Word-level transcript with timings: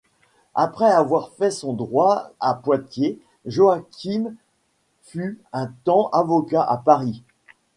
Après 0.55 0.89
avoir 0.89 1.29
fait 1.33 1.51
son 1.51 1.73
droit 1.73 2.31
à 2.39 2.55
Poitiers, 2.55 3.19
Joachim 3.45 4.33
fut 5.03 5.39
un 5.53 5.67
temps 5.83 6.07
avocat 6.09 6.63
à 6.63 6.77
Paris. 6.77 7.21